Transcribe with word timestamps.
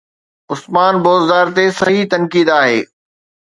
عثمان 0.51 0.93
بوزدار 1.03 1.47
تي 1.55 1.65
صحيح 1.79 2.01
تنقيد 2.13 2.47
آهي. 2.61 2.79